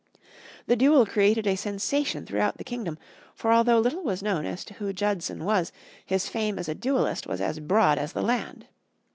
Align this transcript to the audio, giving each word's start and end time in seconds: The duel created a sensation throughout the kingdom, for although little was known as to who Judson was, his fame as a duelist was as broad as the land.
The 0.65 0.75
duel 0.75 1.05
created 1.05 1.45
a 1.45 1.55
sensation 1.55 2.25
throughout 2.25 2.57
the 2.57 2.63
kingdom, 2.63 2.97
for 3.35 3.51
although 3.53 3.77
little 3.77 4.01
was 4.01 4.23
known 4.23 4.47
as 4.47 4.65
to 4.65 4.73
who 4.73 4.91
Judson 4.93 5.43
was, 5.45 5.71
his 6.03 6.27
fame 6.27 6.57
as 6.57 6.67
a 6.67 6.73
duelist 6.73 7.27
was 7.27 7.39
as 7.39 7.59
broad 7.59 7.99
as 7.99 8.13
the 8.13 8.23
land. 8.23 8.65